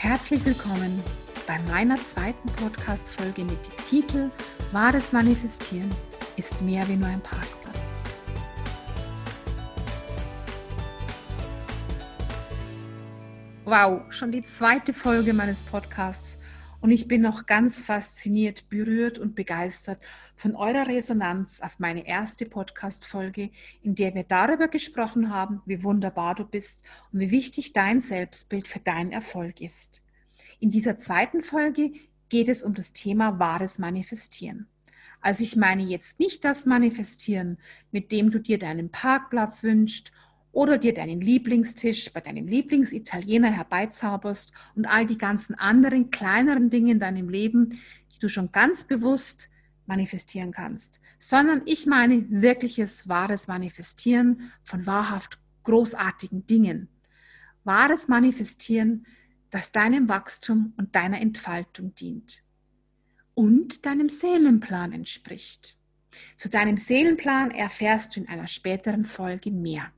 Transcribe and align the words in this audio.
Herzlich 0.00 0.44
willkommen 0.44 1.02
bei 1.48 1.58
meiner 1.72 1.96
zweiten 1.96 2.48
Podcast-Folge 2.50 3.42
mit 3.42 3.58
dem 3.66 3.84
Titel 3.84 4.30
Wahres 4.70 5.12
Manifestieren 5.12 5.90
ist 6.36 6.62
mehr 6.62 6.86
wie 6.86 6.94
nur 6.94 7.08
ein 7.08 7.20
Parkplatz. 7.20 8.04
Wow, 13.64 14.02
schon 14.10 14.30
die 14.30 14.42
zweite 14.42 14.92
Folge 14.92 15.32
meines 15.32 15.62
Podcasts 15.62 16.38
und 16.80 16.90
ich 16.90 17.08
bin 17.08 17.22
noch 17.22 17.46
ganz 17.46 17.80
fasziniert, 17.80 18.68
berührt 18.68 19.18
und 19.18 19.34
begeistert 19.34 20.00
von 20.36 20.54
eurer 20.54 20.86
Resonanz 20.86 21.60
auf 21.60 21.80
meine 21.80 22.06
erste 22.06 22.46
Podcast-Folge, 22.46 23.50
in 23.82 23.94
der 23.96 24.14
wir 24.14 24.22
darüber 24.22 24.68
gesprochen 24.68 25.30
haben, 25.30 25.60
wie 25.66 25.82
wunderbar 25.82 26.36
du 26.36 26.44
bist 26.44 26.82
und 27.12 27.20
wie 27.20 27.30
wichtig 27.32 27.72
dein 27.72 27.98
Selbstbild 27.98 28.68
für 28.68 28.78
deinen 28.78 29.10
Erfolg 29.10 29.60
ist. 29.60 30.02
In 30.60 30.70
dieser 30.70 30.98
zweiten 30.98 31.42
Folge 31.42 31.92
geht 32.28 32.48
es 32.48 32.62
um 32.62 32.74
das 32.74 32.92
Thema 32.92 33.38
wahres 33.38 33.78
Manifestieren. 33.78 34.68
Also 35.20 35.42
ich 35.42 35.56
meine 35.56 35.82
jetzt 35.82 36.20
nicht 36.20 36.44
das 36.44 36.64
Manifestieren, 36.64 37.58
mit 37.90 38.12
dem 38.12 38.30
du 38.30 38.38
dir 38.38 38.58
deinen 38.58 38.90
Parkplatz 38.90 39.64
wünschst 39.64 40.12
oder 40.52 40.78
dir 40.78 40.94
deinen 40.94 41.20
Lieblingstisch 41.20 42.12
bei 42.12 42.20
deinem 42.20 42.46
Lieblingsitaliener 42.46 43.50
herbeizauberst 43.50 44.52
und 44.74 44.86
all 44.86 45.06
die 45.06 45.18
ganzen 45.18 45.54
anderen 45.54 46.10
kleineren 46.10 46.70
Dinge 46.70 46.92
in 46.92 47.00
deinem 47.00 47.28
Leben, 47.28 47.70
die 48.14 48.18
du 48.20 48.28
schon 48.28 48.52
ganz 48.52 48.84
bewusst 48.84 49.50
manifestieren 49.86 50.52
kannst, 50.52 51.00
sondern 51.18 51.62
ich 51.64 51.86
meine 51.86 52.24
wirkliches, 52.30 53.08
wahres 53.08 53.48
Manifestieren 53.48 54.52
von 54.62 54.86
wahrhaft 54.86 55.38
großartigen 55.64 56.46
Dingen. 56.46 56.88
Wahres 57.64 58.08
Manifestieren, 58.08 59.06
das 59.50 59.72
deinem 59.72 60.08
Wachstum 60.08 60.74
und 60.76 60.94
deiner 60.94 61.20
Entfaltung 61.20 61.94
dient 61.94 62.42
und 63.34 63.86
deinem 63.86 64.08
Seelenplan 64.08 64.92
entspricht. 64.92 65.76
Zu 66.36 66.48
deinem 66.48 66.76
Seelenplan 66.76 67.50
erfährst 67.50 68.16
du 68.16 68.20
in 68.20 68.28
einer 68.28 68.46
späteren 68.46 69.04
Folge 69.04 69.50
mehr. 69.50 69.92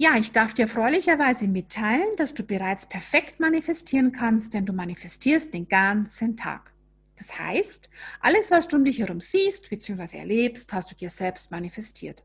Ja, 0.00 0.16
ich 0.16 0.30
darf 0.30 0.54
dir 0.54 0.62
erfreulicherweise 0.62 1.48
mitteilen, 1.48 2.14
dass 2.16 2.32
du 2.32 2.44
bereits 2.44 2.86
perfekt 2.88 3.40
manifestieren 3.40 4.12
kannst, 4.12 4.54
denn 4.54 4.64
du 4.64 4.72
manifestierst 4.72 5.52
den 5.52 5.68
ganzen 5.68 6.36
Tag. 6.36 6.72
Das 7.16 7.36
heißt, 7.36 7.90
alles, 8.20 8.50
was 8.52 8.68
du 8.68 8.76
um 8.76 8.84
dich 8.84 9.00
herum 9.00 9.20
siehst 9.20 9.68
bzw. 9.68 10.18
erlebst, 10.18 10.72
hast 10.72 10.92
du 10.92 10.94
dir 10.94 11.10
selbst 11.10 11.50
manifestiert. 11.50 12.24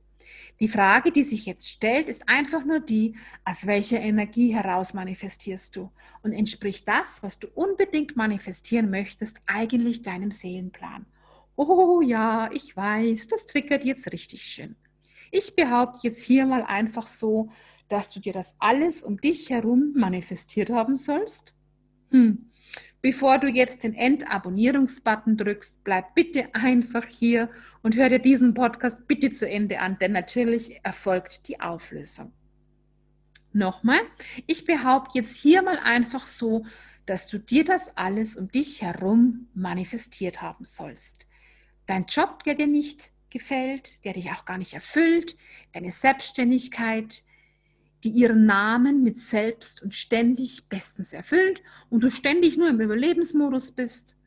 Die 0.60 0.68
Frage, 0.68 1.12
die 1.12 1.24
sich 1.24 1.48
jetzt 1.48 1.68
stellt, 1.68 2.10
ist 2.10 2.30
einfach 2.30 2.64
nur 2.64 2.80
die, 2.80 3.16
aus 3.44 3.66
welcher 3.66 4.00
Energie 4.00 4.54
heraus 4.54 4.94
manifestierst 4.94 5.76
du? 5.76 5.92
Und 6.22 6.32
entspricht 6.32 6.88
das, 6.88 7.24
was 7.24 7.40
du 7.40 7.48
unbedingt 7.56 8.16
manifestieren 8.16 8.92
möchtest, 8.92 9.38
eigentlich 9.48 10.04
deinem 10.04 10.30
Seelenplan? 10.30 11.08
Oh 11.56 12.02
ja, 12.02 12.52
ich 12.54 12.78
weiß, 12.78 13.28
das 13.30 13.48
triggert 13.48 13.84
jetzt 13.84 14.12
richtig 14.14 14.44
schön. 14.44 14.76
Ich 15.36 15.56
behaupte 15.56 16.02
jetzt 16.04 16.22
hier 16.22 16.46
mal 16.46 16.62
einfach 16.62 17.08
so, 17.08 17.50
dass 17.90 18.12
du 18.12 18.20
dir 18.20 18.34
das 18.34 18.56
alles 18.60 19.02
um 19.02 19.20
dich 19.20 19.50
herum 19.50 19.92
manifestiert 19.96 20.70
haben 20.70 20.96
sollst? 20.96 21.56
Hm. 22.12 22.52
Bevor 23.02 23.40
du 23.40 23.48
jetzt 23.48 23.84
den 23.84 23.96
Endabonnierungsbutton 23.96 25.36
drückst, 25.36 25.84
bleib 25.84 26.14
bitte 26.14 26.54
einfach 26.54 27.08
hier 27.08 27.50
und 27.82 27.96
hör 27.96 28.10
dir 28.10 28.20
diesen 28.20 28.54
Podcast 28.54 29.08
bitte 29.08 29.32
zu 29.32 29.50
Ende 29.50 29.80
an, 29.80 29.98
denn 30.00 30.12
natürlich 30.12 30.80
erfolgt 30.84 31.48
die 31.48 31.60
Auflösung. 31.60 32.32
Nochmal, 33.54 34.02
ich 34.46 34.66
behaupte 34.66 35.18
jetzt 35.18 35.36
hier 35.36 35.64
mal 35.64 35.80
einfach 35.80 36.28
so, 36.28 36.64
dass 37.08 37.26
du 37.26 37.40
dir 37.40 37.66
das 37.66 37.98
alles 37.98 38.36
um 38.36 38.50
dich 38.50 38.84
herum 38.84 39.48
manifestiert 39.56 40.44
haben 40.44 40.64
sollst. 40.64 41.28
Dein 41.88 42.06
Job, 42.06 42.44
der 42.44 42.54
dir 42.54 42.68
nicht 42.68 43.13
gefällt, 43.34 44.06
der 44.06 44.14
dich 44.14 44.32
auch 44.32 44.46
gar 44.46 44.58
nicht 44.58 44.74
erfüllt, 44.74 45.36
deine 45.74 45.92
Selbstständigkeit, 45.92 47.24
die 48.04 48.10
ihren 48.10 48.46
Namen 48.46 49.04
mit 49.04 49.18
selbst 49.18 49.82
und 49.82 49.94
ständig 49.96 50.70
bestens 50.70 51.12
erfüllt 51.12 51.62
und 51.90 52.04
du 52.04 52.10
ständig 52.10 52.58
nur 52.58 52.70
im 52.70 52.80
Überlebensmodus 52.80 53.72
bist. 53.72 54.18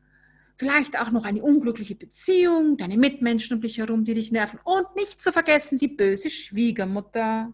Vielleicht 0.56 0.99
auch 0.99 1.11
noch 1.11 1.25
eine 1.25 1.43
unglückliche 1.43 1.94
Beziehung, 1.94 2.78
deine 2.78 2.97
Mitmenschen 2.97 3.56
um 3.56 3.62
dich 3.62 3.78
herum, 3.78 4.05
die 4.05 4.15
dich 4.15 4.33
nerven 4.33 4.59
und 4.65 4.97
nicht 4.97 5.21
zu 5.21 5.33
vergessen 5.33 5.78
die 5.78 5.88
böse 5.88 6.31
Schwiegermutter. 6.31 7.53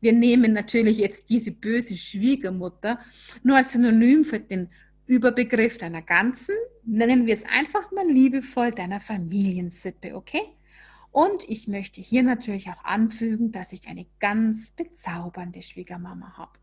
Wir 0.00 0.12
nehmen 0.12 0.52
natürlich 0.52 0.98
jetzt 0.98 1.30
diese 1.30 1.50
böse 1.52 1.96
Schwiegermutter 1.96 3.00
nur 3.42 3.56
als 3.56 3.72
Synonym 3.72 4.24
für 4.24 4.40
den 4.40 4.68
Überbegriff 5.06 5.78
deiner 5.78 6.02
ganzen, 6.02 6.54
nennen 6.84 7.26
wir 7.26 7.34
es 7.34 7.44
einfach 7.44 7.90
mal 7.92 8.08
liebevoll, 8.08 8.72
deiner 8.72 9.00
Familiensippe, 9.00 10.14
okay? 10.14 10.42
Und 11.14 11.48
ich 11.48 11.68
möchte 11.68 12.00
hier 12.00 12.24
natürlich 12.24 12.70
auch 12.70 12.82
anfügen, 12.82 13.52
dass 13.52 13.72
ich 13.72 13.86
eine 13.86 14.04
ganz 14.18 14.72
bezaubernde 14.72 15.62
Schwiegermama 15.62 16.36
habe. 16.36 16.58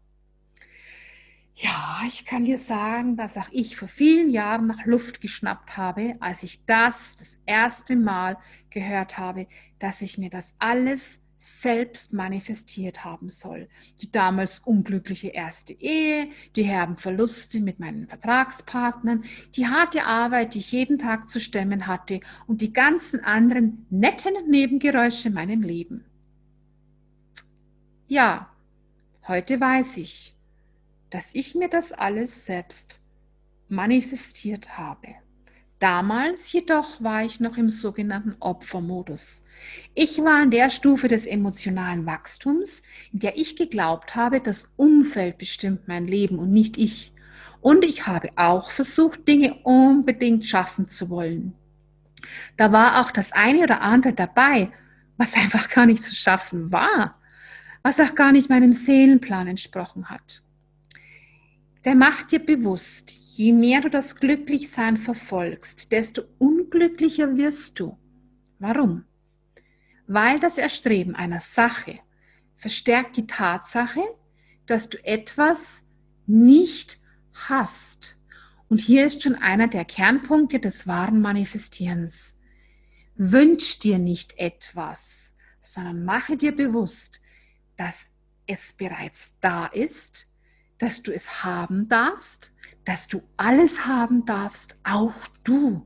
Ja, 1.55 2.01
ich 2.05 2.25
kann 2.25 2.43
dir 2.43 2.57
sagen, 2.57 3.15
dass 3.15 3.37
auch 3.37 3.47
ich 3.53 3.77
vor 3.77 3.87
vielen 3.87 4.29
Jahren 4.29 4.67
nach 4.67 4.85
Luft 4.85 5.21
geschnappt 5.21 5.77
habe, 5.77 6.15
als 6.19 6.43
ich 6.43 6.65
das 6.65 7.15
das 7.15 7.41
erste 7.45 7.95
Mal 7.95 8.37
gehört 8.69 9.17
habe, 9.17 9.47
dass 9.79 10.01
ich 10.01 10.17
mir 10.17 10.29
das 10.29 10.57
alles 10.59 11.25
selbst 11.41 12.13
manifestiert 12.13 13.03
haben 13.03 13.27
soll. 13.27 13.67
Die 13.99 14.11
damals 14.11 14.59
unglückliche 14.59 15.29
erste 15.29 15.73
Ehe, 15.73 16.29
die 16.55 16.61
herben 16.61 16.97
Verluste 16.97 17.59
mit 17.59 17.79
meinen 17.79 18.07
Vertragspartnern, 18.07 19.23
die 19.55 19.65
harte 19.65 20.05
Arbeit, 20.05 20.53
die 20.53 20.59
ich 20.59 20.71
jeden 20.71 20.99
Tag 20.99 21.29
zu 21.29 21.39
stemmen 21.39 21.87
hatte 21.87 22.19
und 22.45 22.61
die 22.61 22.73
ganzen 22.73 23.21
anderen 23.21 23.87
netten 23.89 24.33
Nebengeräusche 24.49 25.29
in 25.29 25.33
meinem 25.33 25.63
Leben. 25.63 26.05
Ja, 28.07 28.51
heute 29.27 29.59
weiß 29.59 29.97
ich, 29.97 30.35
dass 31.09 31.33
ich 31.33 31.55
mir 31.55 31.69
das 31.69 31.91
alles 31.91 32.45
selbst 32.45 33.01
manifestiert 33.67 34.77
habe. 34.77 35.15
Damals 35.81 36.51
jedoch 36.51 37.01
war 37.01 37.25
ich 37.25 37.39
noch 37.39 37.57
im 37.57 37.71
sogenannten 37.71 38.35
Opfermodus. 38.39 39.43
Ich 39.95 40.19
war 40.19 40.43
in 40.43 40.51
der 40.51 40.69
Stufe 40.69 41.07
des 41.07 41.25
emotionalen 41.25 42.05
Wachstums, 42.05 42.83
in 43.11 43.17
der 43.17 43.35
ich 43.35 43.55
geglaubt 43.55 44.15
habe, 44.15 44.41
das 44.41 44.71
Umfeld 44.77 45.39
bestimmt 45.39 45.87
mein 45.87 46.05
Leben 46.05 46.37
und 46.37 46.51
nicht 46.51 46.77
ich. 46.77 47.13
Und 47.61 47.83
ich 47.83 48.05
habe 48.05 48.29
auch 48.35 48.69
versucht, 48.69 49.27
Dinge 49.27 49.55
unbedingt 49.63 50.45
schaffen 50.45 50.87
zu 50.87 51.09
wollen. 51.09 51.55
Da 52.57 52.71
war 52.71 53.01
auch 53.01 53.09
das 53.09 53.31
eine 53.31 53.63
oder 53.63 53.81
andere 53.81 54.13
dabei, 54.13 54.71
was 55.17 55.33
einfach 55.33 55.67
gar 55.67 55.87
nicht 55.87 56.03
zu 56.03 56.13
schaffen 56.13 56.71
war, 56.71 57.19
was 57.81 57.99
auch 57.99 58.13
gar 58.13 58.31
nicht 58.31 58.51
meinem 58.51 58.73
Seelenplan 58.73 59.47
entsprochen 59.47 60.11
hat. 60.11 60.43
Der 61.85 61.95
macht 61.95 62.31
dir 62.31 62.45
bewusst, 62.45 63.20
Je 63.37 63.53
mehr 63.53 63.79
du 63.79 63.89
das 63.89 64.17
Glücklichsein 64.17 64.97
verfolgst, 64.97 65.93
desto 65.93 66.23
unglücklicher 66.37 67.37
wirst 67.37 67.79
du. 67.79 67.97
Warum? 68.59 69.05
Weil 70.05 70.39
das 70.41 70.57
Erstreben 70.57 71.15
einer 71.15 71.39
Sache 71.39 71.99
verstärkt 72.57 73.15
die 73.15 73.27
Tatsache, 73.27 74.01
dass 74.65 74.89
du 74.89 75.01
etwas 75.05 75.85
nicht 76.27 76.99
hast. 77.33 78.17
Und 78.67 78.79
hier 78.81 79.05
ist 79.05 79.23
schon 79.23 79.35
einer 79.35 79.69
der 79.69 79.85
Kernpunkte 79.85 80.59
des 80.59 80.85
wahren 80.85 81.21
Manifestierens. 81.21 82.41
Wünsch 83.15 83.79
dir 83.79 83.97
nicht 83.97 84.37
etwas, 84.39 85.35
sondern 85.61 86.03
mache 86.03 86.35
dir 86.35 86.53
bewusst, 86.53 87.21
dass 87.77 88.07
es 88.45 88.73
bereits 88.73 89.39
da 89.39 89.67
ist, 89.67 90.27
dass 90.79 91.01
du 91.01 91.13
es 91.13 91.45
haben 91.45 91.87
darfst 91.87 92.51
dass 92.85 93.07
du 93.07 93.21
alles 93.37 93.85
haben 93.85 94.25
darfst, 94.25 94.75
auch 94.83 95.13
du. 95.43 95.85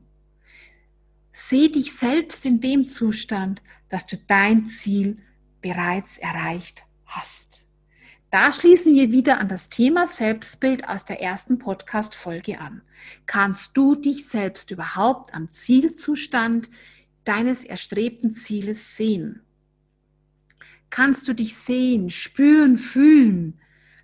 Seh 1.31 1.69
dich 1.69 1.93
selbst 1.93 2.45
in 2.45 2.61
dem 2.61 2.87
Zustand, 2.87 3.61
dass 3.89 4.07
du 4.07 4.17
dein 4.17 4.67
Ziel 4.67 5.17
bereits 5.61 6.17
erreicht 6.17 6.85
hast. 7.05 7.61
Da 8.31 8.51
schließen 8.51 8.93
wir 8.95 9.11
wieder 9.11 9.39
an 9.39 9.47
das 9.47 9.69
Thema 9.69 10.07
Selbstbild 10.07 10.87
aus 10.87 11.05
der 11.05 11.21
ersten 11.21 11.57
Podcast-Folge 11.57 12.59
an. 12.59 12.81
Kannst 13.25 13.77
du 13.77 13.95
dich 13.95 14.27
selbst 14.27 14.71
überhaupt 14.71 15.33
am 15.33 15.51
Zielzustand 15.51 16.69
deines 17.23 17.63
erstrebten 17.63 18.33
Zieles 18.33 18.97
sehen? 18.97 19.41
Kannst 20.89 21.27
du 21.27 21.33
dich 21.33 21.55
sehen, 21.55 22.09
spüren, 22.09 22.77
fühlen? 22.77 23.59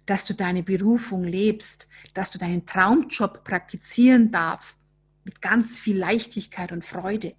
Dass 0.06 0.25
du 0.25 0.33
deine 0.33 0.63
Berufung 0.63 1.24
lebst, 1.24 1.88
dass 2.13 2.31
du 2.31 2.38
deinen 2.38 2.65
Traumjob 2.65 3.44
praktizieren 3.44 4.31
darfst 4.31 4.81
mit 5.24 5.42
ganz 5.42 5.77
viel 5.77 5.98
Leichtigkeit 5.98 6.71
und 6.71 6.86
Freude. 6.86 7.36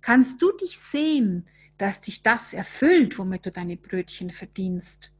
Kannst 0.00 0.40
du 0.40 0.52
dich 0.52 0.78
sehen, 0.78 1.48
dass 1.76 2.00
dich 2.00 2.22
das 2.22 2.52
erfüllt, 2.52 3.18
womit 3.18 3.46
du 3.46 3.52
deine 3.52 3.76
Brötchen 3.76 4.30
verdienst? 4.30 5.12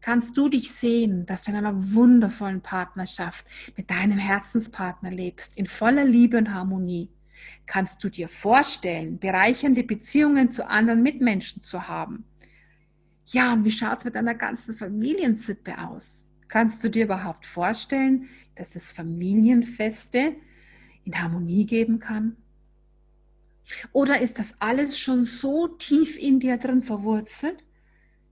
kannst 0.00 0.36
du 0.36 0.48
dich 0.48 0.70
sehen, 0.70 1.26
dass 1.26 1.44
du 1.44 1.50
in 1.50 1.56
einer 1.56 1.94
wundervollen 1.94 2.60
Partnerschaft 2.60 3.46
mit 3.76 3.90
deinem 3.90 4.18
Herzenspartner 4.18 5.10
lebst, 5.10 5.56
in 5.56 5.66
voller 5.66 6.04
Liebe 6.04 6.38
und 6.38 6.52
Harmonie. 6.52 7.10
Kannst 7.66 8.02
du 8.02 8.08
dir 8.08 8.28
vorstellen, 8.28 9.18
bereichernde 9.18 9.82
Beziehungen 9.82 10.50
zu 10.50 10.68
anderen 10.68 11.02
Mitmenschen 11.02 11.62
zu 11.62 11.88
haben? 11.88 12.24
Ja, 13.30 13.52
und 13.52 13.64
wie 13.64 13.70
schaut 13.70 13.98
es 13.98 14.04
mit 14.04 14.14
deiner 14.14 14.34
ganzen 14.34 14.74
Familiensippe 14.74 15.76
aus? 15.78 16.30
Kannst 16.48 16.82
du 16.82 16.88
dir 16.88 17.04
überhaupt 17.04 17.44
vorstellen, 17.44 18.26
dass 18.54 18.74
es 18.74 18.90
Familienfeste 18.90 20.34
in 21.04 21.20
Harmonie 21.20 21.66
geben 21.66 22.00
kann? 22.00 22.36
Oder 23.92 24.20
ist 24.20 24.38
das 24.38 24.58
alles 24.62 24.98
schon 24.98 25.24
so 25.24 25.68
tief 25.68 26.16
in 26.16 26.40
dir 26.40 26.56
drin 26.56 26.82
verwurzelt, 26.82 27.64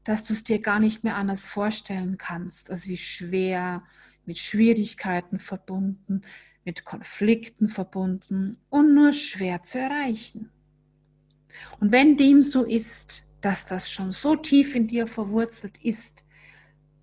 dass 0.03 0.25
du 0.25 0.33
es 0.33 0.45
dir 0.45 0.61
gar 0.61 0.81
nicht 0.81 1.05
mehr 1.05 1.17
anders 1.17 1.47
vorstellen 1.47 2.17
kannst, 2.17 2.71
also 2.71 2.89
wie 2.89 2.97
schwer, 2.97 3.83
mit 4.25 4.39
Schwierigkeiten 4.39 5.39
verbunden, 5.39 6.23
mit 6.65 6.87
Konflikten 6.87 7.69
verbunden 7.69 8.57
und 8.71 8.95
nur 8.95 9.13
schwer 9.13 9.63
zu 9.63 9.79
erreichen. 9.79 10.51
Und 11.81 11.93
wenn 11.93 12.17
dem 12.17 12.43
so 12.43 12.65
ist, 12.65 13.26
dass 13.47 13.65
das 13.65 13.93
schon 13.93 14.11
so 14.11 14.35
tief 14.35 14.75
in 14.75 14.89
dir 14.89 15.07
verwurzelt 15.07 15.79
ist, 15.81 16.25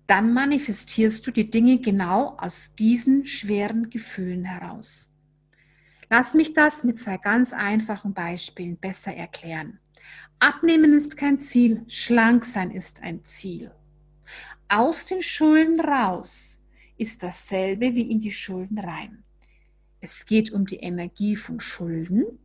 dann 0.06 0.34
manifestierst 0.34 1.26
du 1.26 1.30
die 1.30 1.50
Dinge 1.50 1.78
genau 1.78 2.36
aus 2.36 2.74
diesen 2.74 3.24
schweren 3.24 3.88
Gefühlen 3.88 4.44
heraus. 4.44 5.14
Lass 6.10 6.34
mich 6.34 6.52
das 6.52 6.84
mit 6.84 6.98
zwei 6.98 7.16
ganz 7.16 7.54
einfachen 7.54 8.12
Beispielen 8.12 8.76
besser 8.76 9.14
erklären. 9.14 9.80
Abnehmen 10.38 10.92
ist 10.92 11.16
kein 11.16 11.40
Ziel, 11.40 11.82
schlank 11.88 12.44
sein 12.44 12.70
ist 12.70 13.02
ein 13.02 13.24
Ziel. 13.24 13.70
Aus 14.68 15.06
den 15.06 15.22
Schulden 15.22 15.80
raus 15.80 16.62
ist 16.98 17.22
dasselbe 17.22 17.94
wie 17.94 18.10
in 18.10 18.20
die 18.20 18.32
Schulden 18.32 18.78
rein. 18.78 19.24
Es 20.02 20.26
geht 20.26 20.52
um 20.52 20.66
die 20.66 20.80
Energie 20.80 21.36
von 21.36 21.58
Schulden 21.58 22.38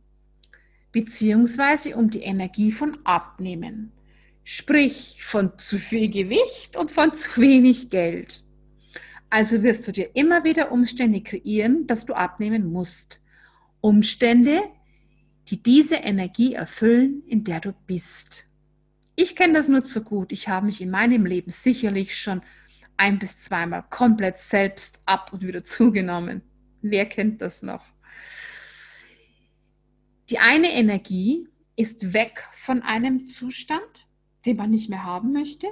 beziehungsweise 0.92 1.96
um 1.96 2.10
die 2.10 2.22
Energie 2.22 2.72
von 2.72 2.98
Abnehmen, 3.04 3.92
sprich 4.44 5.22
von 5.22 5.58
zu 5.58 5.78
viel 5.78 6.10
Gewicht 6.10 6.76
und 6.76 6.90
von 6.90 7.14
zu 7.14 7.40
wenig 7.40 7.90
Geld. 7.90 8.42
Also 9.28 9.62
wirst 9.62 9.86
du 9.86 9.92
dir 9.92 10.10
immer 10.14 10.42
wieder 10.42 10.72
Umstände 10.72 11.22
kreieren, 11.22 11.86
dass 11.86 12.04
du 12.04 12.14
abnehmen 12.14 12.72
musst. 12.72 13.22
Umstände, 13.80 14.62
die 15.48 15.62
diese 15.62 15.96
Energie 15.96 16.54
erfüllen, 16.54 17.22
in 17.26 17.44
der 17.44 17.60
du 17.60 17.72
bist. 17.86 18.46
Ich 19.14 19.36
kenne 19.36 19.54
das 19.54 19.68
nur 19.68 19.84
zu 19.84 20.02
gut. 20.02 20.32
Ich 20.32 20.48
habe 20.48 20.66
mich 20.66 20.80
in 20.80 20.90
meinem 20.90 21.26
Leben 21.26 21.50
sicherlich 21.50 22.16
schon 22.16 22.42
ein 22.96 23.18
bis 23.18 23.38
zweimal 23.38 23.84
komplett 23.88 24.38
selbst 24.38 25.00
ab 25.06 25.32
und 25.32 25.46
wieder 25.46 25.64
zugenommen. 25.64 26.42
Wer 26.82 27.06
kennt 27.06 27.40
das 27.40 27.62
noch? 27.62 27.84
Die 30.30 30.38
eine 30.38 30.72
Energie 30.72 31.48
ist 31.74 32.12
weg 32.12 32.48
von 32.52 32.82
einem 32.82 33.26
Zustand, 33.28 34.06
den 34.46 34.56
man 34.56 34.70
nicht 34.70 34.88
mehr 34.88 35.02
haben 35.02 35.32
möchte. 35.32 35.66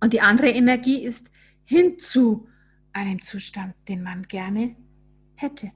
Und 0.00 0.12
die 0.12 0.20
andere 0.20 0.48
Energie 0.48 1.04
ist 1.04 1.30
hin 1.64 1.98
zu 2.00 2.48
einem 2.92 3.22
Zustand, 3.22 3.74
den 3.88 4.02
man 4.02 4.24
gerne 4.24 4.74
hätte. 5.36 5.70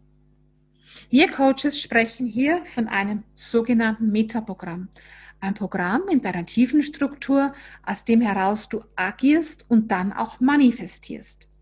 Wir 1.10 1.30
Coaches 1.30 1.80
sprechen 1.80 2.26
hier 2.26 2.64
von 2.66 2.88
einem 2.88 3.22
sogenannten 3.36 4.10
Metaprogramm. 4.10 4.88
Ein 5.38 5.54
Programm 5.54 6.08
in 6.10 6.20
deiner 6.20 6.44
tiefen 6.44 6.82
Struktur, 6.82 7.52
aus 7.84 8.04
dem 8.04 8.20
heraus 8.20 8.68
du 8.68 8.82
agierst 8.96 9.64
und 9.68 9.92
dann 9.92 10.12
auch 10.12 10.40
manifestierst. 10.40 11.52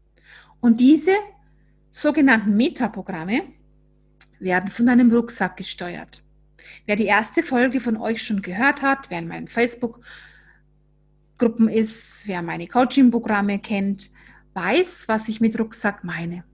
Und 0.61 0.81
diese 0.81 1.13
sogenannten 1.91 2.57
Metaprogramme 2.57 3.58
werden 4.41 4.71
von 4.71 4.87
deinem 4.87 5.13
Rucksack 5.13 5.57
gesteuert. 5.57 6.23
Wer 6.87 6.97
die 6.97 7.07
erste 7.07 7.43
Folge 7.43 7.81
von 7.81 7.97
euch 7.97 8.23
schon 8.23 8.43
gehört 8.43 8.83
hat, 8.83 9.11
wer 9.11 9.21
in 9.21 9.29
meinen 9.29 9.49
Facebook-Gruppen 9.49 11.69
ist, 11.69 12.25
wer 12.27 12.43
meine 12.43 12.67
Coaching-Programme 12.67 13.59
kennt, 13.59 14.11
weiß, 14.55 15.09
was 15.09 15.29
ich 15.29 15.41
mit 15.41 15.59
Rucksack 15.59 16.05
meine 16.05 16.45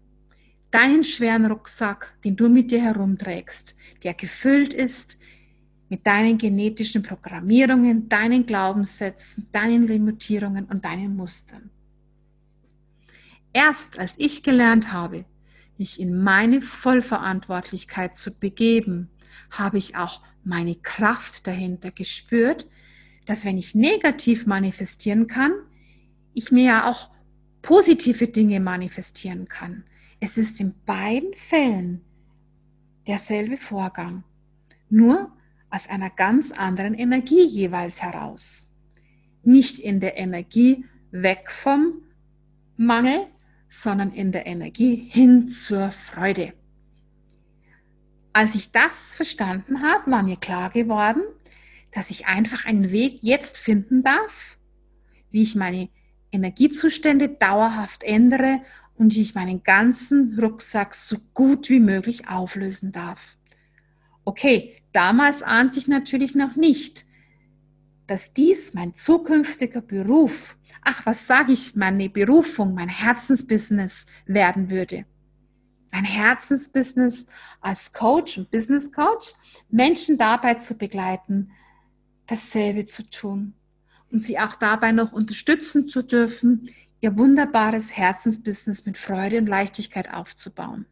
deinen 0.75 1.05
schweren 1.05 1.47
Rucksack, 1.47 2.15
den 2.25 2.35
du 2.35 2.49
mit 2.49 2.73
dir 2.73 2.83
herumträgst, 2.83 3.77
der 4.03 4.13
gefüllt 4.13 4.75
ist 4.75 5.21
mit 5.89 6.05
deinen 6.05 6.37
genetischen 6.37 7.01
Programmierungen, 7.01 8.09
deinen 8.09 8.45
Glaubenssätzen, 8.45 9.47
deinen 9.53 9.87
Limitierungen 9.87 10.65
und 10.65 10.85
deinen 10.85 11.15
Mustern. 11.15 11.71
Erst 13.53 14.01
als 14.01 14.17
ich 14.19 14.43
gelernt 14.43 14.93
habe, 14.93 15.25
mich 15.79 16.01
in 16.01 16.23
meine 16.23 16.61
Vollverantwortlichkeit 16.61 18.17
zu 18.17 18.33
begeben, 18.33 19.11
habe 19.51 19.79
ich 19.79 19.97
auch 19.97 20.23
meine 20.45 20.75
Kraft 20.77 21.47
dahinter 21.47 21.91
gespürt, 21.91 22.69
dass 23.27 23.45
wenn 23.45 23.59
ich 23.59 23.75
negativ 23.75 24.47
manifestieren 24.47 25.27
kann, 25.27 25.53
ich 26.35 26.51
mir 26.51 26.65
ja 26.65 26.91
auch 26.91 27.11
positive 27.63 28.29
Dinge 28.29 28.61
manifestieren 28.61 29.49
kann. 29.49 29.85
Es 30.21 30.37
ist 30.37 30.61
in 30.61 30.75
beiden 30.85 31.35
Fällen 31.35 32.03
derselbe 33.07 33.57
Vorgang, 33.57 34.25
nur 34.91 35.33
aus 35.71 35.89
einer 35.89 36.11
ganz 36.11 36.53
anderen 36.53 36.95
Energie 36.95 37.43
jeweils 37.43 38.03
heraus. 38.03 38.73
Nicht 39.43 39.79
in 39.79 40.01
der 40.01 40.17
Energie 40.17 40.85
weg 41.11 41.51
vom 41.51 42.03
Mangel, 42.77 43.27
sondern 43.75 44.13
in 44.13 44.31
der 44.31 44.47
Energie 44.47 44.95
hin 44.95 45.49
zur 45.49 45.91
Freude. 45.91 46.53
Als 48.33 48.55
ich 48.55 48.71
das 48.71 49.15
verstanden 49.15 49.83
habe, 49.83 50.11
war 50.13 50.23
mir 50.23 50.37
klar 50.37 50.71
geworden, 50.71 51.23
dass 51.91 52.11
ich 52.11 52.27
einfach 52.27 52.67
einen 52.67 52.93
Weg 52.93 53.19
jetzt 53.23 53.59
finden 53.59 54.05
darf, 54.05 54.59
wie 55.33 55.43
ich 55.43 55.57
meine 55.57 55.89
Energiezustände 56.31 57.29
dauerhaft 57.29 58.05
ändere 58.05 58.61
und 58.97 59.17
ich 59.17 59.35
meinen 59.35 59.65
ganzen 59.65 60.39
Rucksack 60.39 60.95
so 60.95 61.17
gut 61.35 61.69
wie 61.69 61.81
möglich 61.81 62.29
auflösen 62.29 62.93
darf. 62.93 63.37
Okay, 64.25 64.77
damals 64.93 65.43
ahnte 65.43 65.81
ich 65.81 65.89
natürlich 65.89 66.37
noch 66.37 66.55
nicht, 66.55 67.07
dass 68.07 68.35
dies 68.35 68.75
mein 68.75 68.95
zukünftiger 68.95 69.81
Beruf, 69.81 70.57
ach, 70.85 71.05
was 71.07 71.27
sage 71.27 71.53
ich, 71.53 71.75
meine 71.75 72.09
Berufung, 72.09 72.75
mein 72.75 72.89
Herzensbusiness 72.89 74.07
werden 74.27 74.71
würde. 74.71 75.07
Mein 75.93 76.05
Herzensbusiness 76.05 77.27
als 77.61 77.93
Coach 77.93 78.39
und 78.39 78.51
Business 78.51 78.93
Coach, 78.93 79.33
Menschen 79.71 80.19
dabei 80.19 80.55
zu 80.55 80.77
begleiten, 80.77 81.51
dasselbe 82.27 82.85
zu 82.85 83.09
tun 83.09 83.55
und 84.11 84.23
sie 84.23 84.39
auch 84.39 84.55
dabei 84.55 84.93
noch 84.93 85.13
unterstützen 85.13 85.89
zu 85.89 86.03
dürfen, 86.03 86.71
ihr 87.01 87.17
wunderbares 87.19 87.97
Herzensbusiness 87.97 88.87
mit 88.87 88.97
Freude 88.97 89.39
und 89.39 89.47
Leichtigkeit 89.47 90.13
aufzubauen. 90.13 90.87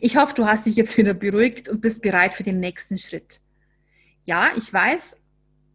Ich 0.00 0.16
hoffe, 0.16 0.34
du 0.34 0.46
hast 0.46 0.66
dich 0.66 0.76
jetzt 0.76 0.96
wieder 0.96 1.14
beruhigt 1.14 1.68
und 1.68 1.80
bist 1.80 2.02
bereit 2.02 2.34
für 2.34 2.44
den 2.44 2.60
nächsten 2.60 2.98
Schritt. 2.98 3.40
Ja, 4.24 4.50
ich 4.56 4.72
weiß, 4.72 5.20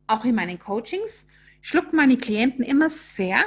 auch 0.07 0.25
in 0.25 0.35
meinen 0.35 0.59
Coachings 0.59 1.27
schlucken 1.61 1.95
meine 1.95 2.17
Klienten 2.17 2.63
immer 2.63 2.89
sehr, 2.89 3.43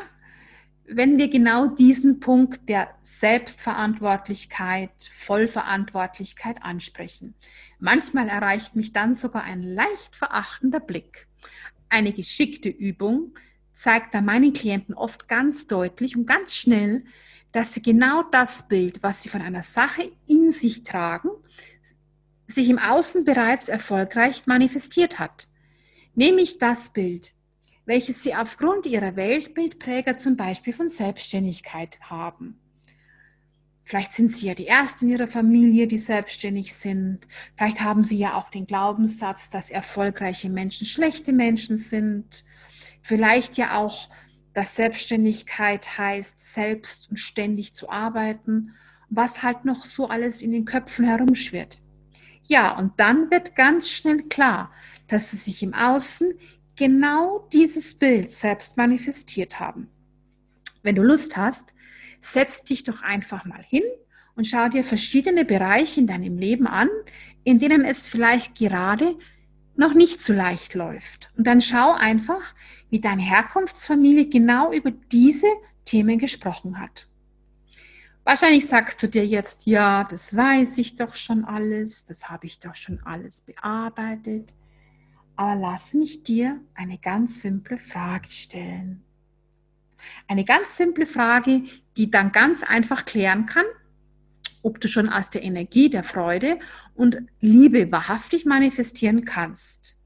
wenn 0.86 1.18
wir 1.18 1.28
genau 1.28 1.66
diesen 1.66 2.20
Punkt 2.20 2.68
der 2.68 2.94
Selbstverantwortlichkeit, 3.02 4.90
Vollverantwortlichkeit 5.12 6.62
ansprechen. 6.62 7.34
Manchmal 7.78 8.28
erreicht 8.28 8.76
mich 8.76 8.92
dann 8.92 9.14
sogar 9.14 9.44
ein 9.44 9.62
leicht 9.62 10.14
verachtender 10.14 10.80
Blick. 10.80 11.26
Eine 11.88 12.12
geschickte 12.12 12.68
Übung, 12.68 13.34
zeigt 13.72 14.14
dann 14.14 14.24
meinen 14.24 14.52
Klienten 14.52 14.94
oft 14.94 15.28
ganz 15.28 15.66
deutlich 15.66 16.16
und 16.16 16.26
ganz 16.26 16.54
schnell, 16.54 17.04
dass 17.52 17.74
sie 17.74 17.82
genau 17.82 18.22
das 18.22 18.68
Bild, 18.68 19.02
was 19.02 19.22
sie 19.22 19.28
von 19.28 19.42
einer 19.42 19.62
Sache 19.62 20.10
in 20.26 20.52
sich 20.52 20.82
tragen, 20.82 21.30
sich 22.46 22.68
im 22.68 22.78
Außen 22.78 23.24
bereits 23.24 23.68
erfolgreich 23.68 24.46
manifestiert 24.46 25.18
hat. 25.18 25.48
Nämlich 26.14 26.58
das 26.58 26.92
Bild, 26.92 27.32
welches 27.86 28.22
sie 28.22 28.34
aufgrund 28.34 28.86
ihrer 28.86 29.16
Weltbildpräger 29.16 30.16
zum 30.16 30.36
Beispiel 30.36 30.72
von 30.72 30.88
Selbstständigkeit 30.88 31.98
haben. 32.02 32.58
Vielleicht 33.84 34.12
sind 34.12 34.34
sie 34.34 34.46
ja 34.46 34.54
die 34.54 34.66
Ersten 34.66 35.06
in 35.06 35.12
ihrer 35.12 35.26
Familie, 35.26 35.86
die 35.86 35.98
selbstständig 35.98 36.74
sind. 36.74 37.28
Vielleicht 37.54 37.82
haben 37.82 38.02
sie 38.02 38.16
ja 38.16 38.34
auch 38.34 38.50
den 38.50 38.66
Glaubenssatz, 38.66 39.50
dass 39.50 39.68
erfolgreiche 39.68 40.48
Menschen 40.48 40.86
schlechte 40.86 41.32
Menschen 41.34 41.76
sind. 41.76 42.44
Vielleicht 43.02 43.58
ja 43.58 43.76
auch, 43.76 44.08
dass 44.54 44.76
Selbstständigkeit 44.76 45.98
heißt, 45.98 46.54
selbst 46.54 47.10
und 47.10 47.18
ständig 47.18 47.74
zu 47.74 47.90
arbeiten, 47.90 48.72
was 49.10 49.42
halt 49.42 49.66
noch 49.66 49.84
so 49.84 50.08
alles 50.08 50.40
in 50.40 50.50
den 50.50 50.64
Köpfen 50.64 51.04
herumschwirrt. 51.04 51.82
Ja, 52.44 52.76
und 52.78 52.92
dann 52.98 53.30
wird 53.30 53.54
ganz 53.54 53.90
schnell 53.90 54.22
klar, 54.24 54.70
dass 55.08 55.30
sie 55.30 55.36
sich 55.36 55.62
im 55.62 55.74
Außen 55.74 56.34
genau 56.76 57.48
dieses 57.52 57.94
Bild 57.98 58.30
selbst 58.30 58.76
manifestiert 58.76 59.60
haben. 59.60 59.88
Wenn 60.82 60.94
du 60.94 61.02
Lust 61.02 61.36
hast, 61.36 61.72
setz 62.20 62.64
dich 62.64 62.84
doch 62.84 63.02
einfach 63.02 63.44
mal 63.44 63.62
hin 63.62 63.82
und 64.34 64.46
schau 64.46 64.68
dir 64.68 64.84
verschiedene 64.84 65.44
Bereiche 65.44 66.00
in 66.00 66.06
deinem 66.06 66.38
Leben 66.38 66.66
an, 66.66 66.88
in 67.44 67.58
denen 67.58 67.84
es 67.84 68.06
vielleicht 68.06 68.54
gerade 68.56 69.16
noch 69.76 69.94
nicht 69.94 70.20
so 70.20 70.32
leicht 70.32 70.74
läuft. 70.74 71.30
Und 71.36 71.46
dann 71.46 71.60
schau 71.60 71.92
einfach, 71.92 72.54
wie 72.90 73.00
deine 73.00 73.22
Herkunftsfamilie 73.22 74.28
genau 74.28 74.72
über 74.72 74.90
diese 74.90 75.48
Themen 75.84 76.18
gesprochen 76.18 76.78
hat. 76.80 77.08
Wahrscheinlich 78.24 78.66
sagst 78.66 79.02
du 79.02 79.08
dir 79.08 79.26
jetzt, 79.26 79.66
ja, 79.66 80.04
das 80.04 80.34
weiß 80.34 80.78
ich 80.78 80.96
doch 80.96 81.14
schon 81.14 81.44
alles, 81.44 82.06
das 82.06 82.30
habe 82.30 82.46
ich 82.46 82.58
doch 82.58 82.74
schon 82.74 83.00
alles 83.04 83.42
bearbeitet. 83.42 84.54
Aber 85.36 85.56
lass 85.56 85.94
mich 85.94 86.22
dir 86.22 86.60
eine 86.74 86.98
ganz 86.98 87.40
simple 87.40 87.76
Frage 87.76 88.30
stellen. 88.30 89.02
Eine 90.28 90.44
ganz 90.44 90.76
simple 90.76 91.06
Frage, 91.06 91.62
die 91.96 92.10
dann 92.10 92.30
ganz 92.32 92.62
einfach 92.62 93.04
klären 93.04 93.46
kann, 93.46 93.64
ob 94.62 94.80
du 94.80 94.88
schon 94.88 95.08
aus 95.08 95.30
der 95.30 95.42
Energie 95.42 95.90
der 95.90 96.04
Freude 96.04 96.58
und 96.94 97.18
Liebe 97.40 97.90
wahrhaftig 97.90 98.44
manifestieren 98.46 99.24
kannst. 99.24 99.96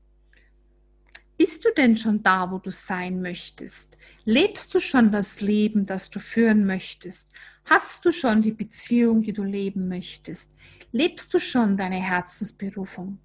Bist 1.36 1.64
du 1.64 1.68
denn 1.76 1.96
schon 1.96 2.22
da, 2.22 2.50
wo 2.50 2.58
du 2.58 2.70
sein 2.70 3.22
möchtest? 3.22 3.96
Lebst 4.24 4.74
du 4.74 4.80
schon 4.80 5.12
das 5.12 5.40
Leben, 5.40 5.86
das 5.86 6.10
du 6.10 6.18
führen 6.18 6.66
möchtest? 6.66 7.32
Hast 7.64 8.04
du 8.04 8.10
schon 8.10 8.42
die 8.42 8.52
Beziehung, 8.52 9.22
die 9.22 9.32
du 9.32 9.44
leben 9.44 9.88
möchtest? 9.88 10.56
Lebst 10.90 11.32
du 11.32 11.38
schon 11.38 11.76
deine 11.76 12.02
Herzensberufung? 12.02 13.18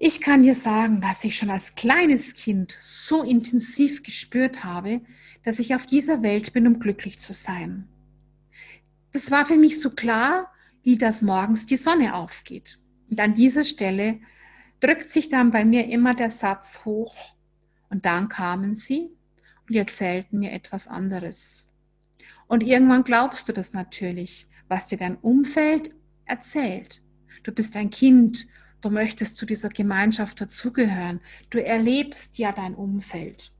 Ich 0.00 0.20
kann 0.20 0.42
dir 0.42 0.54
sagen, 0.54 1.00
dass 1.00 1.22
ich 1.22 1.36
schon 1.36 1.50
als 1.50 1.76
kleines 1.76 2.34
Kind 2.34 2.76
so 2.82 3.22
intensiv 3.22 4.02
gespürt 4.02 4.64
habe, 4.64 5.02
dass 5.44 5.60
ich 5.60 5.76
auf 5.76 5.86
dieser 5.86 6.22
Welt 6.22 6.52
bin, 6.52 6.66
um 6.66 6.80
glücklich 6.80 7.20
zu 7.20 7.32
sein 7.32 7.86
das 9.12 9.30
war 9.30 9.44
für 9.44 9.56
mich 9.56 9.80
so 9.80 9.90
klar, 9.90 10.52
wie 10.82 10.96
das 10.96 11.22
morgens 11.22 11.66
die 11.66 11.76
Sonne 11.76 12.14
aufgeht. 12.14 12.78
Und 13.10 13.20
an 13.20 13.34
dieser 13.34 13.64
Stelle 13.64 14.20
drückt 14.78 15.10
sich 15.10 15.28
dann 15.28 15.50
bei 15.50 15.64
mir 15.64 15.88
immer 15.88 16.14
der 16.14 16.30
Satz 16.30 16.84
hoch. 16.84 17.34
Und 17.88 18.06
dann 18.06 18.28
kamen 18.28 18.74
sie 18.74 19.10
und 19.68 19.74
erzählten 19.74 20.38
mir 20.38 20.52
etwas 20.52 20.86
anderes. 20.86 21.68
Und 22.46 22.62
irgendwann 22.62 23.04
glaubst 23.04 23.48
du 23.48 23.52
das 23.52 23.72
natürlich, 23.72 24.46
was 24.68 24.86
dir 24.86 24.98
dein 24.98 25.16
Umfeld 25.16 25.90
erzählt. 26.24 27.02
Du 27.42 27.52
bist 27.52 27.76
ein 27.76 27.90
Kind, 27.90 28.46
du 28.82 28.90
möchtest 28.90 29.36
zu 29.36 29.46
dieser 29.46 29.68
Gemeinschaft 29.68 30.40
dazugehören. 30.40 31.20
Du 31.50 31.62
erlebst 31.62 32.38
ja 32.38 32.52
dein 32.52 32.74
Umfeld. 32.74 33.52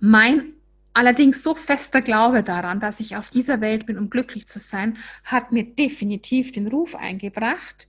Mein 0.00 0.54
Allerdings 0.98 1.44
so 1.44 1.54
fester 1.54 2.02
Glaube 2.02 2.42
daran, 2.42 2.80
dass 2.80 2.98
ich 2.98 3.14
auf 3.14 3.30
dieser 3.30 3.60
Welt 3.60 3.86
bin, 3.86 3.98
um 3.98 4.10
glücklich 4.10 4.48
zu 4.48 4.58
sein, 4.58 4.96
hat 5.22 5.52
mir 5.52 5.62
definitiv 5.62 6.50
den 6.50 6.66
Ruf 6.66 6.96
eingebracht, 6.96 7.86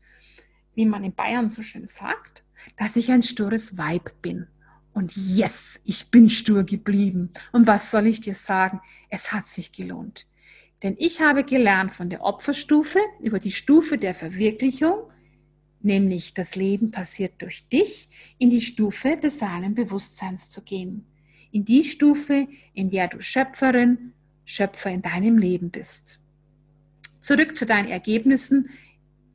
wie 0.76 0.86
man 0.86 1.04
in 1.04 1.16
Bayern 1.16 1.50
so 1.50 1.64
schön 1.64 1.88
sagt, 1.88 2.44
dass 2.78 2.98
ich 2.98 3.12
ein 3.12 3.24
stures 3.24 3.80
Weib 3.80 4.12
bin. 4.22 4.46
Und 4.94 5.16
yes, 5.16 5.82
ich 5.86 6.12
bin 6.12 6.30
stur 6.30 6.64
geblieben. 6.64 7.32
Und 7.52 7.66
was 7.66 7.90
soll 7.90 8.06
ich 8.06 8.22
dir 8.22 8.36
sagen? 8.36 8.80
Es 9.10 9.32
hat 9.32 9.48
sich 9.48 9.72
gelohnt. 9.72 10.28
Denn 10.84 10.96
ich 11.00 11.20
habe 11.20 11.44
gelernt 11.44 11.96
von 11.96 12.12
der 12.12 12.22
Opferstufe 12.22 13.00
über 13.20 13.40
die 13.40 13.52
Stufe 13.52 13.98
der 13.98 14.14
Verwirklichung, 14.14 15.10
nämlich 15.82 16.34
das 16.34 16.56
Leben 16.56 16.92
passiert 16.92 17.42
durch 17.42 17.68
dich, 17.68 18.10
in 18.38 18.50
die 18.50 18.62
Stufe 18.62 19.18
des 19.18 19.42
reinen 19.42 19.76
Bewusstseins 19.76 20.50
zu 20.50 20.62
gehen 20.62 21.06
in 21.52 21.66
die 21.66 21.84
Stufe, 21.84 22.48
in 22.74 22.90
der 22.90 23.08
du 23.08 23.22
Schöpferin, 23.22 24.14
Schöpfer 24.46 24.92
in 24.92 25.02
deinem 25.02 25.38
Leben 25.38 25.70
bist. 25.70 26.20
Zurück 27.22 27.58
zu 27.58 27.66
deinen 27.66 27.90
Ergebnissen 27.90 28.70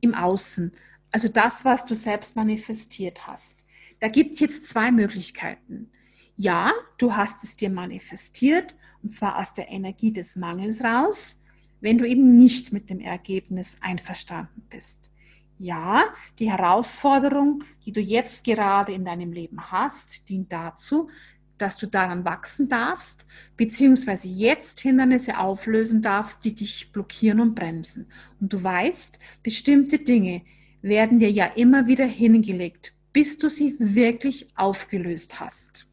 im 0.01 0.13
Außen, 0.13 0.71
also 1.11 1.27
das, 1.27 1.63
was 1.65 1.85
du 1.85 1.95
selbst 1.95 2.35
manifestiert 2.35 3.27
hast. 3.27 3.65
Da 3.99 4.07
gibt 4.07 4.33
es 4.33 4.39
jetzt 4.41 4.65
zwei 4.65 4.91
Möglichkeiten. 4.91 5.89
Ja, 6.35 6.73
du 6.97 7.15
hast 7.15 7.43
es 7.43 7.55
dir 7.55 7.69
manifestiert, 7.69 8.75
und 9.01 9.13
zwar 9.13 9.39
aus 9.39 9.53
der 9.53 9.69
Energie 9.69 10.11
des 10.11 10.35
Mangels 10.35 10.83
raus, 10.83 11.41
wenn 11.79 11.97
du 11.97 12.05
eben 12.05 12.35
nicht 12.35 12.73
mit 12.73 12.89
dem 12.89 12.99
Ergebnis 12.99 13.77
einverstanden 13.81 14.63
bist. 14.69 15.11
Ja, 15.57 16.05
die 16.37 16.51
Herausforderung, 16.51 17.63
die 17.85 17.93
du 17.93 18.01
jetzt 18.01 18.43
gerade 18.43 18.91
in 18.91 19.05
deinem 19.05 19.31
Leben 19.31 19.71
hast, 19.71 20.27
dient 20.27 20.51
dazu, 20.51 21.09
dass 21.57 21.77
du 21.77 21.87
daran 21.87 22.25
wachsen 22.25 22.67
darfst, 22.67 23.25
beziehungsweise 23.55 24.27
jetzt 24.27 24.81
Hindernisse 24.81 25.37
auflösen 25.37 26.01
darfst, 26.01 26.43
die 26.43 26.53
dich 26.53 26.91
blockieren 26.91 27.39
und 27.39 27.55
bremsen. 27.55 28.07
Und 28.41 28.51
du 28.51 28.61
weißt, 28.61 29.19
bestimmte 29.43 29.99
Dinge 29.99 30.41
werden 30.81 31.19
dir 31.19 31.31
ja 31.31 31.45
immer 31.45 31.87
wieder 31.87 32.05
hingelegt, 32.05 32.93
bis 33.13 33.37
du 33.37 33.49
sie 33.49 33.75
wirklich 33.79 34.47
aufgelöst 34.57 35.39
hast. 35.39 35.87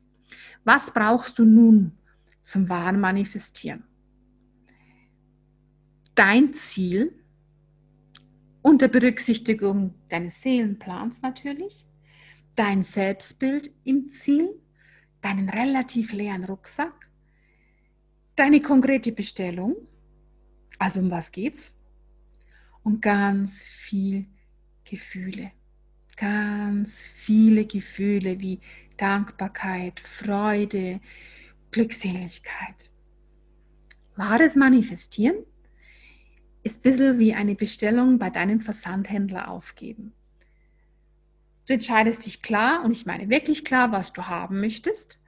Was 0.65 0.93
brauchst 0.93 1.39
du 1.39 1.45
nun 1.45 1.93
zum 2.43 2.69
wahren 2.69 3.01
Manifestieren? 3.01 3.85
Dein 6.17 6.53
Ziel 6.53 7.22
unter 8.63 8.89
Berücksichtigung 8.89 9.95
deines 10.09 10.41
Seelenplans 10.41 11.23
natürlich, 11.23 11.87
dein 12.55 12.83
Selbstbild 12.83 13.71
im 13.85 14.09
Ziel, 14.11 14.49
deinen 15.21 15.49
relativ 15.49 16.13
leeren 16.13 16.45
Rucksack, 16.45 17.11
deine 18.37 18.61
konkrete 18.61 19.13
Bestellung, 19.13 19.77
also 20.79 21.01
um 21.01 21.11
was 21.11 21.33
geht's, 21.33 21.77
und 22.85 23.03
ganz 23.03 23.65
viel 23.65 24.27
Gefühle, 24.85 25.53
ganz 26.17 27.03
viele 27.03 27.65
Gefühle 27.67 28.41
wie 28.41 28.61
Dankbarkeit, 28.97 30.01
Freude, 30.01 31.01
Glückseligkeit. 31.71 32.91
Wahres 34.17 34.57
Manifestieren 34.57 35.45
ist 36.63 36.79
ein 36.79 36.83
bisschen 36.83 37.19
wie 37.19 37.35
eine 37.35 37.55
Bestellung 37.55 38.19
bei 38.19 38.31
deinem 38.31 38.61
Versandhändler 38.61 39.49
aufgeben. 39.49 40.13
Du 41.67 41.75
entscheidest 41.75 42.27
dich 42.27 42.43
klar, 42.43 42.85
und 42.85 42.93
ich 42.93 43.07
meine 43.07 43.29
wirklich 43.29 43.65
klar, 43.65 43.93
was 43.93 44.13
du 44.13 44.27
haben 44.27 44.61
möchtest. 44.61 45.21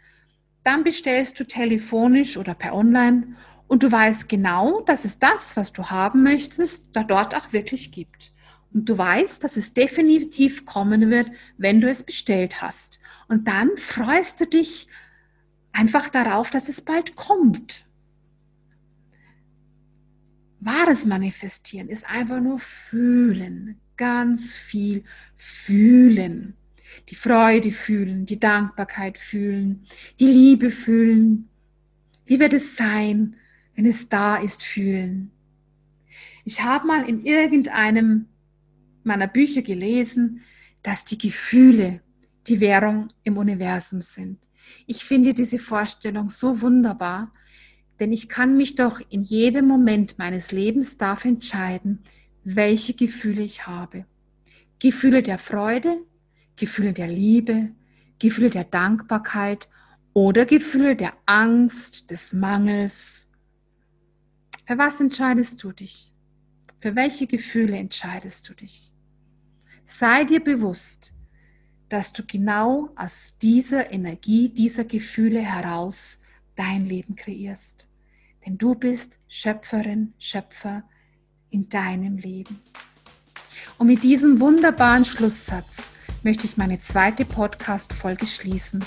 Dann 0.63 0.83
bestellst 0.83 1.39
du 1.39 1.45
telefonisch 1.45 2.37
oder 2.37 2.55
per 2.55 2.75
Online 2.75 3.37
und 3.67 3.83
du 3.83 3.91
weißt 3.91 4.29
genau, 4.29 4.81
dass 4.83 5.05
es 5.05 5.19
das, 5.19 5.57
was 5.57 5.73
du 5.73 5.91
haben 5.91 6.23
möchtest, 6.23 6.89
da 6.93 7.05
dort 7.05 7.35
auch 7.35 7.53
wirklich 7.53 7.93
gibt. 7.93 8.33
Und 8.73 8.89
du 8.89 8.99
weißt, 8.99 9.45
dass 9.45 9.57
es 9.57 9.75
definitiv 9.75 10.67
kommen 10.67 11.11
wird, 11.11 11.31
wenn 11.59 11.81
du 11.81 11.89
es 11.89 12.03
bestellt 12.03 12.61
hast. 12.61 12.99
Und 13.29 13.47
dann 13.47 13.71
freust 13.77 14.41
du 14.41 14.47
dich 14.47 14.89
einfach 15.73 16.09
darauf, 16.09 16.51
dass 16.51 16.69
es 16.69 16.83
bald 16.83 17.15
kommt. 17.15 17.84
Wahres 20.65 21.05
Manifestieren 21.05 21.89
ist 21.89 22.09
einfach 22.09 22.41
nur 22.41 22.59
fühlen, 22.59 23.79
ganz 23.97 24.55
viel 24.55 25.05
fühlen. 25.37 26.57
Die 27.09 27.15
Freude 27.15 27.71
fühlen, 27.71 28.25
die 28.25 28.41
Dankbarkeit 28.41 29.19
fühlen, 29.19 29.87
die 30.19 30.27
Liebe 30.27 30.71
fühlen. 30.71 31.49
Wie 32.25 32.41
wird 32.41 32.55
es 32.55 32.77
sein, 32.77 33.37
wenn 33.75 33.85
es 33.85 34.09
da 34.09 34.37
ist, 34.37 34.63
fühlen? 34.63 35.31
Ich 36.45 36.63
habe 36.63 36.87
mal 36.87 37.09
in 37.09 37.21
irgendeinem 37.21 38.27
meiner 39.03 39.29
Bücher 39.29 39.61
gelesen, 39.61 40.41
dass 40.83 41.05
die 41.05 41.19
Gefühle 41.19 42.01
die 42.47 42.61
Währung 42.61 43.09
im 43.23 43.37
Universum 43.37 44.01
sind. 44.01 44.39
Ich 44.87 45.05
finde 45.05 45.35
diese 45.35 45.59
Vorstellung 45.59 46.31
so 46.31 46.61
wunderbar, 46.63 47.33
denn 48.01 48.13
ich 48.13 48.29
kann 48.29 48.57
mich 48.57 48.75
doch 48.75 49.01
in 49.09 49.23
jedem 49.23 49.67
Moment 49.67 50.19
meines 50.19 50.53
Lebens 50.53 50.99
dafür 50.99 51.31
entscheiden, 51.33 52.03
welche 52.43 52.95
Gefühle 52.95 53.43
ich 53.43 53.67
habe. 53.67 54.05
Gefühle 54.79 55.23
der 55.23 55.39
Freude, 55.39 55.99
Gefühle 56.57 56.93
der 56.93 57.09
Liebe, 57.09 57.71
Gefühle 58.19 58.51
der 58.51 58.65
Dankbarkeit 58.65 59.69
oder 60.13 60.45
Gefühle 60.45 60.97
der 60.97 61.15
Angst, 61.27 62.11
des 62.11 62.33
Mangels. 62.33 63.29
Für 64.67 64.79
was 64.79 65.01
entscheidest 65.01 65.63
du 65.63 65.73
dich? 65.73 66.13
Für 66.81 66.95
welche 66.97 67.27
Gefühle 67.27 67.77
entscheidest 67.77 68.49
du 68.49 68.55
dich? 68.55 68.93
Sei 69.85 70.25
dir 70.25 70.43
bewusst, 70.43 71.15
dass 71.89 72.13
du 72.13 72.25
genau 72.27 72.91
aus 72.97 73.37
dieser 73.41 73.91
Energie, 73.93 74.49
dieser 74.49 74.85
Gefühle 74.85 75.41
heraus 75.41 76.21
dein 76.57 76.85
Leben 76.85 77.17
kreierst. 77.17 77.89
Denn 78.47 78.59
du 78.59 78.75
bist 78.75 79.19
Schöpferin, 79.29 80.15
Schöpfer 80.19 80.83
in 81.51 81.69
deinem 81.69 82.19
Leben. 82.19 82.61
Und 83.79 83.87
mit 83.87 84.03
diesem 84.03 84.41
wunderbaren 84.41 85.05
Schlusssatz 85.05 85.91
möchte 86.23 86.47
ich 86.47 86.57
meine 86.57 86.79
zweite 86.79 87.25
Podcast-Folge 87.25 88.27
schließen. 88.27 88.85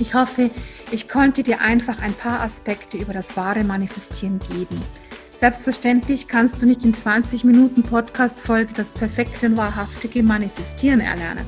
Ich 0.00 0.14
hoffe, 0.14 0.50
ich 0.92 1.08
konnte 1.08 1.42
dir 1.42 1.60
einfach 1.60 2.00
ein 2.00 2.14
paar 2.14 2.40
Aspekte 2.40 2.98
über 2.98 3.12
das 3.12 3.36
wahre 3.36 3.64
Manifestieren 3.64 4.38
geben. 4.38 4.80
Selbstverständlich 5.34 6.26
kannst 6.26 6.60
du 6.60 6.66
nicht 6.66 6.84
in 6.84 6.94
20 6.94 7.44
Minuten 7.44 7.82
Podcast-Folge 7.82 8.72
das 8.74 8.92
perfekte 8.92 9.46
und 9.46 9.56
wahrhaftige 9.56 10.22
Manifestieren 10.22 11.00
erlernen. 11.00 11.46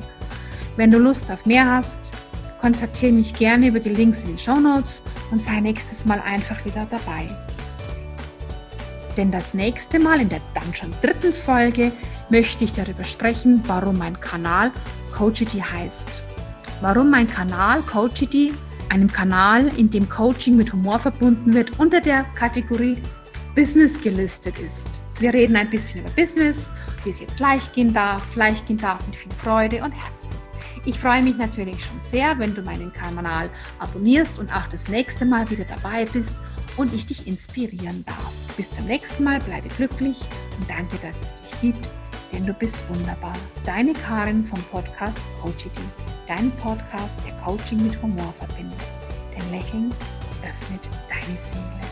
Wenn 0.77 0.91
du 0.91 0.97
Lust 0.97 1.29
auf 1.29 1.45
mehr 1.45 1.69
hast, 1.69 2.13
kontaktiere 2.61 3.11
mich 3.11 3.33
gerne 3.33 3.67
über 3.67 3.79
die 3.79 3.89
Links 3.89 4.23
in 4.23 4.31
den 4.31 4.37
Show 4.37 4.59
Notes 4.59 5.01
und 5.31 5.41
sei 5.41 5.59
nächstes 5.59 6.05
Mal 6.05 6.21
einfach 6.21 6.63
wieder 6.63 6.87
dabei. 6.89 7.27
Denn 9.17 9.31
das 9.31 9.53
nächste 9.53 9.99
Mal 9.99 10.21
in 10.21 10.29
der 10.29 10.41
dann 10.53 10.73
schon 10.73 10.93
dritten 11.01 11.33
Folge 11.33 11.91
möchte 12.29 12.63
ich 12.63 12.71
darüber 12.71 13.03
sprechen, 13.03 13.61
warum 13.65 13.97
mein 13.97 14.17
Kanal 14.19 14.71
Coachity 15.17 15.59
heißt. 15.59 16.23
Warum 16.81 17.09
mein 17.09 17.27
Kanal 17.27 17.81
Coachity, 17.81 18.53
einem 18.89 19.11
Kanal, 19.11 19.67
in 19.77 19.89
dem 19.89 20.07
Coaching 20.07 20.55
mit 20.55 20.71
Humor 20.71 20.99
verbunden 20.99 21.53
wird, 21.53 21.79
unter 21.79 21.99
der 21.99 22.25
Kategorie 22.35 22.97
Business 23.55 23.99
gelistet 23.99 24.57
ist. 24.59 25.01
Wir 25.19 25.33
reden 25.33 25.55
ein 25.55 25.69
bisschen 25.69 26.01
über 26.01 26.09
Business, 26.11 26.71
wie 27.03 27.09
es 27.09 27.19
jetzt 27.19 27.39
leicht 27.39 27.73
gehen 27.73 27.93
darf, 27.93 28.35
leicht 28.35 28.67
gehen 28.67 28.77
darf 28.77 29.05
mit 29.07 29.15
viel 29.15 29.31
Freude 29.31 29.83
und 29.83 29.91
Herzblut. 29.91 30.40
Ich 30.83 30.99
freue 30.99 31.21
mich 31.21 31.37
natürlich 31.37 31.85
schon 31.85 31.99
sehr, 31.99 32.39
wenn 32.39 32.55
du 32.55 32.63
meinen 32.63 32.91
Kanal 32.91 33.51
abonnierst 33.77 34.39
und 34.39 34.51
auch 34.51 34.65
das 34.65 34.87
nächste 34.87 35.25
Mal 35.25 35.47
wieder 35.51 35.65
dabei 35.65 36.05
bist 36.05 36.37
und 36.75 36.91
ich 36.95 37.05
dich 37.05 37.27
inspirieren 37.27 38.03
darf. 38.05 38.33
Bis 38.57 38.71
zum 38.71 38.85
nächsten 38.85 39.23
Mal, 39.23 39.39
bleibe 39.41 39.69
glücklich 39.69 40.19
und 40.57 40.67
danke, 40.67 40.97
dass 41.03 41.21
es 41.21 41.35
dich 41.35 41.61
gibt, 41.61 41.89
denn 42.31 42.47
du 42.47 42.53
bist 42.53 42.77
wunderbar. 42.89 43.33
Deine 43.63 43.93
Karin 43.93 44.43
vom 44.43 44.61
Podcast 44.71 45.19
Coachity, 45.39 45.81
dein 46.27 46.49
Podcast, 46.53 47.19
der 47.27 47.33
Coaching 47.43 47.83
mit 47.83 48.01
Humor 48.01 48.33
verbindet. 48.39 48.81
Denn 49.35 49.51
Lächeln 49.51 49.93
öffnet 50.41 50.89
deine 51.09 51.37
Seele. 51.37 51.90